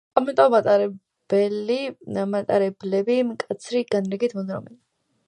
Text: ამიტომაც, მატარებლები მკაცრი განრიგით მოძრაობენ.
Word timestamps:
ამიტომაც, 0.19 0.69
მატარებლები 2.35 3.19
მკაცრი 3.33 3.83
განრიგით 3.93 4.35
მოძრაობენ. 4.39 4.81